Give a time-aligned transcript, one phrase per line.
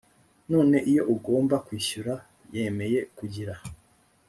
[0.51, 2.13] none iyo ugomba kwishyura
[2.55, 3.53] yemeye kugira